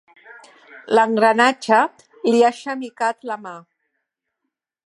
L'engranatge 0.99 1.83
li 2.31 2.43
ha 2.47 2.51
xemicat 2.63 3.31
la 3.33 3.41
mà. 3.47 3.57